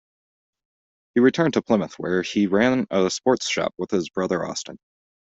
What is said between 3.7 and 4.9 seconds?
with his brother Austin.